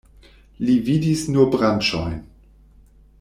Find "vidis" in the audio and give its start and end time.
0.87-1.25